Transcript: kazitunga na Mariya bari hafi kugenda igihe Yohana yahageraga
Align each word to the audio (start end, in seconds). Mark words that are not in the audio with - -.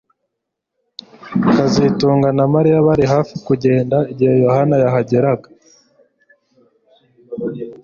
kazitunga 1.53 2.29
na 2.37 2.45
Mariya 2.53 2.85
bari 2.87 3.05
hafi 3.13 3.33
kugenda 3.47 3.97
igihe 4.11 4.33
Yohana 4.43 4.75
yahageraga 4.83 5.47